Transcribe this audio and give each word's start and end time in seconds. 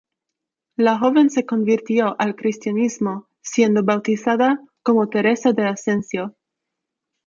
La 0.77 0.97
joven 0.97 1.29
se 1.29 1.45
convirtió 1.45 2.15
al 2.19 2.35
cristianismo 2.35 3.27
siendo 3.43 3.83
bautizada 3.83 4.59
como 4.81 5.09
Teresa 5.09 5.53
de 5.53 5.67
Ascencio. 5.67 6.35